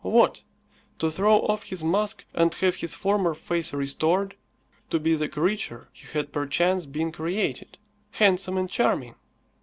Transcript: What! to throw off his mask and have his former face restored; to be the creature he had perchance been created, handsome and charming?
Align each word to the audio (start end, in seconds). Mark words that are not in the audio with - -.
What! 0.03 0.41
to 0.97 1.11
throw 1.11 1.41
off 1.41 1.65
his 1.65 1.83
mask 1.83 2.25
and 2.33 2.51
have 2.55 2.77
his 2.77 2.95
former 2.95 3.35
face 3.35 3.71
restored; 3.71 4.35
to 4.89 4.99
be 4.99 5.13
the 5.13 5.29
creature 5.29 5.89
he 5.93 6.07
had 6.07 6.33
perchance 6.33 6.87
been 6.87 7.11
created, 7.11 7.77
handsome 8.13 8.57
and 8.57 8.67
charming? 8.67 9.13